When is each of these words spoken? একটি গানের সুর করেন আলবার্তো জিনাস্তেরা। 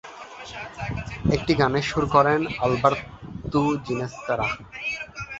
একটি 1.35 1.51
গানের 1.59 1.85
সুর 1.89 2.05
করেন 2.15 2.41
আলবার্তো 2.65 3.61
জিনাস্তেরা। 3.85 4.47